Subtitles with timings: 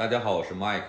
[0.00, 0.80] 大家好，我是 Mike。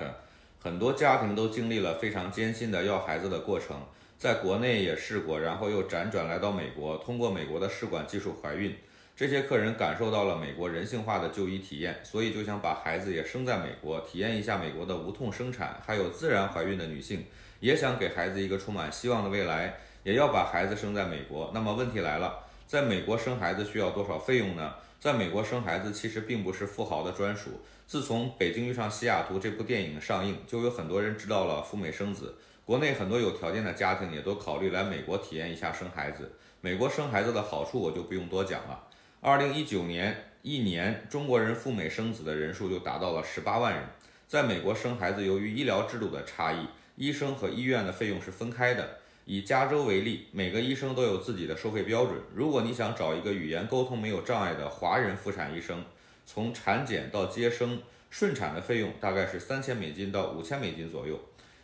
[0.64, 3.76] 很多家庭都经历了非常艰辛的要孩子的过程，
[4.18, 8.74] 在国内也试过，然后又辗转来到美国，通过美国的试管技术怀孕。
[9.14, 17.26] 这些客人感受到了美国人性化的就医体验，所以就想把孩子也生在美国，体验一下美国的无痛生产，还有自然怀孕的女性，
[17.60, 21.52] 也想给孩子一个充满希望的未来，也要把孩子生在美国。
[21.54, 22.40] 那么问题来了，
[22.72, 24.74] 在美国生孩子需要多少费用呢？
[24.98, 27.60] 在美国生孩子其实并不是富豪的专属。
[27.86, 32.34] 自从《北京遇上西雅图》这部电影上映，就有很多人知道了赴美生子。
[32.64, 36.32] 国内很多有条件的家庭也都考虑来美国体验一下生孩子。
[36.62, 38.82] 美国生孩子的好处我就不用多讲了。
[39.20, 43.84] 二零一九年一年，中国人赴美生子的人数就达到了十八万人。
[44.30, 46.66] 在美国生孩子，由于医疗制度的差异，
[46.96, 49.00] 医生和医院的费用是分开的。
[49.26, 52.20] 以加州为例，每个医生都有自己的收费标准。
[52.34, 55.84] 如果你想找一个语言沟通没有障碍的华人妇产医生，
[56.26, 61.20] 从产检到接生、顺产的费用大概是三千美金到五千美金左右。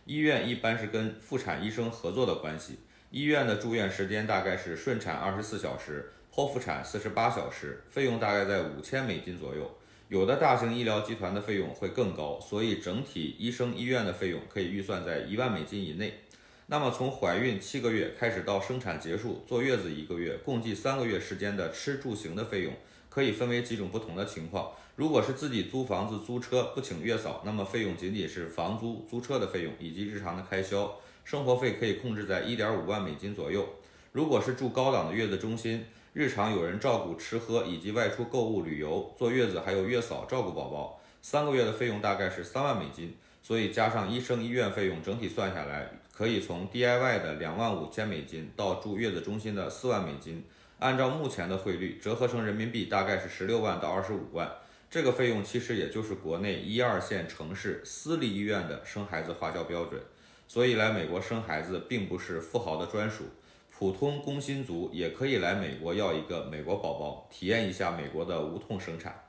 [0.06, 2.80] 医院一般是跟妇产医生合作的关系，
[3.12, 6.12] 医院的住院时间大概是顺产二十四小时。
[6.34, 9.76] 剖腹产四十八小时，费用大概在五千美金左右。
[10.08, 16.14] 有的大型医疗集团的费用会更高，所以整体医生医院的费用可以预算在一万美金以内。
[16.70, 22.74] 那么从怀孕七个月开始到生产结束，坐月子一个月，共计三个月时间的吃住行的费用，
[23.10, 24.74] 可以分为几种不同的情况。
[24.98, 30.94] 如果是自己租房子租车不请月嫂，那么费用仅仅是房租租车的费用以及日常的开销，
[31.24, 33.66] 生活费可以控制在一点五万美金左右。
[34.12, 43.16] 如果是住高档的月子中心，日常有人照顾吃喝，以及外出购物、旅游、坐月子，还有月嫂照顾宝宝，三个月的费用大概是三万美金。
[43.48, 50.44] 所以加上医生、医院费用，整体算下来，可以从 DIY 的两万五千美金到住月子中心的四万美金。
[50.80, 54.52] 按照目前的汇率，折合成人民币大概是十六万到二十五万。
[54.92, 60.02] 这个费用其实也就是国内一二线城市私立医院的生孩子花销标准。
[60.46, 63.24] 所以来美国生孩子并不是富豪的专属。
[63.72, 69.27] 普通工薪族也可以来美国要一个美国宝宝，体验一下美国的无痛生产。